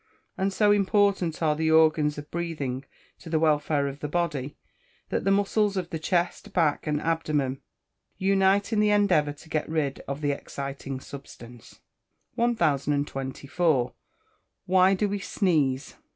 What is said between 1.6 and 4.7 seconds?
organs of breathing to the welfare of the body,